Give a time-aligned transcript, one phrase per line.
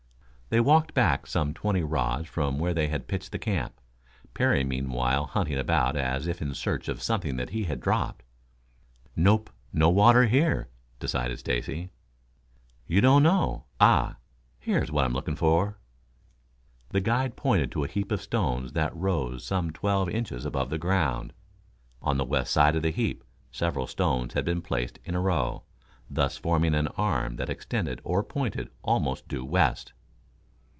[0.53, 3.79] They walked back some twenty rods from where they had pitched the camp,
[4.33, 8.23] Parry meanwhile hunting about as if in search of something that he had dropped.
[9.15, 9.49] "Nope.
[9.71, 10.67] No water here,"
[10.99, 11.89] decided Stacy.
[12.85, 13.63] "You don't know.
[13.79, 14.17] Ah!
[14.59, 15.77] Here is what I am looking for."
[16.89, 20.77] The guide pointed to a heap of stones that rose some twelve inches above the
[20.77, 21.31] ground.
[22.01, 25.63] On the west side of the heap several stones had been placed in a row,
[26.09, 29.93] thus forming an arm that extended or pointed almost due west.